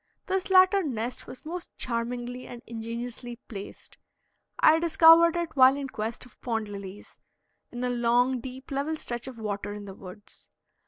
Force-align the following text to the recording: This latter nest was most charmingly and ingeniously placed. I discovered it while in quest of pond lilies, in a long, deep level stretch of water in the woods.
This 0.25 0.49
latter 0.49 0.81
nest 0.81 1.27
was 1.27 1.45
most 1.45 1.77
charmingly 1.77 2.47
and 2.47 2.63
ingeniously 2.65 3.35
placed. 3.47 3.99
I 4.57 4.79
discovered 4.79 5.35
it 5.35 5.55
while 5.55 5.75
in 5.77 5.89
quest 5.89 6.25
of 6.25 6.41
pond 6.41 6.69
lilies, 6.69 7.19
in 7.71 7.83
a 7.83 7.89
long, 7.91 8.39
deep 8.39 8.71
level 8.71 8.95
stretch 8.97 9.27
of 9.27 9.37
water 9.37 9.73
in 9.73 9.85
the 9.85 9.93
woods. 9.93 10.49